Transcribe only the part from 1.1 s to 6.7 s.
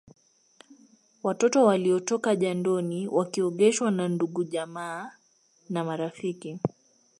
Watoto waliotoka jandoni wakiogeshwa na ndugujamaa na marafiki